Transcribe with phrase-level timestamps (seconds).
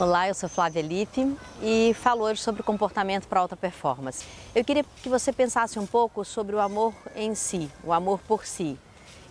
[0.00, 4.24] Olá, eu sou Flávia Lippe e falo hoje sobre comportamento para alta performance.
[4.54, 8.46] Eu queria que você pensasse um pouco sobre o amor em si, o amor por
[8.46, 8.78] si.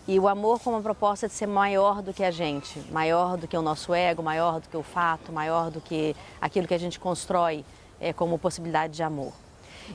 [0.05, 3.48] E o amor como uma proposta de ser maior do que a gente, maior do
[3.48, 6.77] que o nosso ego, maior do que o fato, maior do que aquilo que a
[6.77, 7.63] gente constrói
[7.98, 9.31] é, como possibilidade de amor.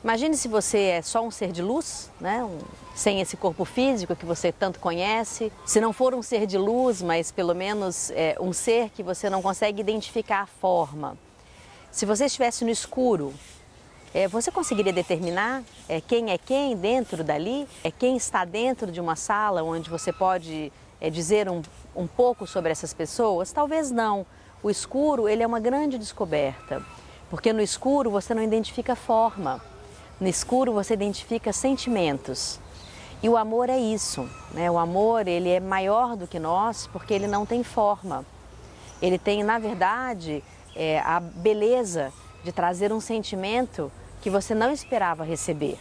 [0.03, 2.43] Imagine se você é só um ser de luz, né?
[2.43, 2.59] Um,
[2.95, 5.53] sem esse corpo físico que você tanto conhece.
[5.67, 9.29] Se não for um ser de luz, mas pelo menos é, um ser que você
[9.29, 11.17] não consegue identificar a forma.
[11.91, 13.35] Se você estivesse no escuro,
[14.14, 17.67] é, você conseguiria determinar é, quem é quem dentro dali?
[17.85, 21.63] É quem está dentro de uma sala onde você pode é, dizer um,
[21.95, 23.53] um pouco sobre essas pessoas?
[23.53, 24.27] Talvez não.
[24.63, 26.83] O escuro ele é uma grande descoberta,
[27.29, 29.61] porque no escuro você não identifica forma.
[30.22, 32.61] No escuro você identifica sentimentos.
[33.25, 34.70] E o amor é isso, né?
[34.70, 38.24] O amor ele é maior do que nós porque ele não tem forma.
[39.02, 40.44] Ele tem, na verdade,
[40.77, 42.12] é, a beleza
[42.44, 45.77] de trazer um sentimento que você não esperava receber.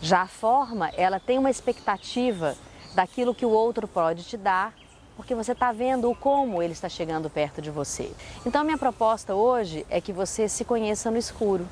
[0.00, 2.56] Já a forma, ela tem uma expectativa
[2.94, 4.72] daquilo que o outro pode te dar,
[5.18, 8.10] porque você está vendo o como ele está chegando perto de você.
[8.46, 11.68] Então, minha proposta hoje é que você se conheça no escuro.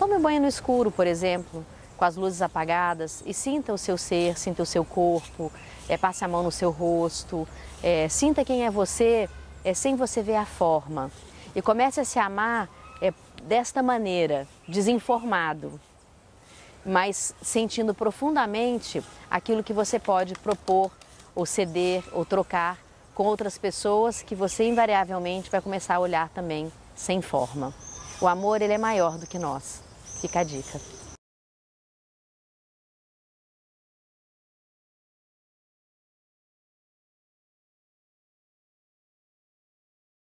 [0.00, 1.62] Tome um banho no escuro, por exemplo,
[1.98, 5.52] com as luzes apagadas e sinta o seu ser, sinta o seu corpo,
[5.90, 7.46] é, passe a mão no seu rosto,
[7.82, 9.28] é, sinta quem é você
[9.62, 11.10] é, sem você ver a forma.
[11.54, 12.66] E comece a se amar
[13.02, 15.78] é, desta maneira, desinformado,
[16.82, 20.90] mas sentindo profundamente aquilo que você pode propor,
[21.34, 22.78] ou ceder, ou trocar
[23.14, 27.74] com outras pessoas que você invariavelmente vai começar a olhar também sem forma.
[28.18, 29.89] O amor ele é maior do que nós.
[30.20, 31.09] Fica a dica.